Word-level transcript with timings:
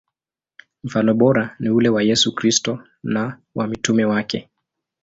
Mfano 0.83 1.13
bora 1.13 1.55
ni 1.59 1.69
ule 1.69 1.89
wa 1.89 2.03
Yesu 2.03 2.35
Kristo 2.35 2.83
na 3.03 3.39
wa 3.55 3.67
mitume 3.67 4.05
wake. 4.05 4.49